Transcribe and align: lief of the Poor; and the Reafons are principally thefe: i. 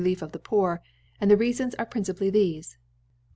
lief 0.01 0.23
of 0.23 0.31
the 0.31 0.39
Poor; 0.39 0.81
and 1.19 1.29
the 1.29 1.37
Reafons 1.37 1.75
are 1.77 1.85
principally 1.85 2.31
thefe: 2.31 2.73
i. 2.73 2.77